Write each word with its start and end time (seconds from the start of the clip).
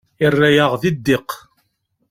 Yerra-yaɣ 0.21 0.73
di 0.81 0.91
ddiq. 0.95 1.29